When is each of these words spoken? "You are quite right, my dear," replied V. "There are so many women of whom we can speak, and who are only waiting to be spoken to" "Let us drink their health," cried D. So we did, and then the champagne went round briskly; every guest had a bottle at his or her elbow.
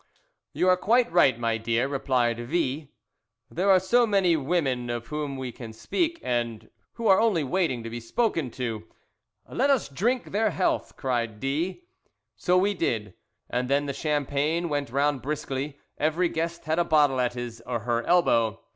"You 0.53 0.67
are 0.67 0.77
quite 0.77 1.11
right, 1.11 1.37
my 1.37 1.59
dear," 1.59 1.87
replied 1.87 2.39
V. 2.39 2.87
"There 3.51 3.69
are 3.69 3.79
so 3.79 4.07
many 4.07 4.35
women 4.35 4.89
of 4.89 5.05
whom 5.09 5.37
we 5.37 5.51
can 5.51 5.73
speak, 5.73 6.17
and 6.23 6.71
who 6.93 7.05
are 7.05 7.19
only 7.21 7.43
waiting 7.43 7.83
to 7.83 7.89
be 7.91 7.99
spoken 7.99 8.49
to" 8.49 8.85
"Let 9.47 9.69
us 9.69 9.87
drink 9.87 10.31
their 10.31 10.49
health," 10.49 10.97
cried 10.97 11.39
D. 11.39 11.83
So 12.35 12.57
we 12.57 12.73
did, 12.73 13.13
and 13.47 13.69
then 13.69 13.85
the 13.85 13.93
champagne 13.93 14.69
went 14.69 14.89
round 14.89 15.21
briskly; 15.21 15.77
every 15.99 16.29
guest 16.29 16.63
had 16.65 16.79
a 16.79 16.83
bottle 16.83 17.21
at 17.21 17.33
his 17.33 17.61
or 17.67 17.81
her 17.81 18.01
elbow. 18.05 18.59